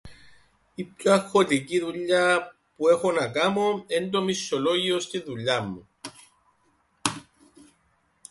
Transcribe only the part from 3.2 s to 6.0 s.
κάμω εν' το μισθολόγιον στην δουλειάν μου.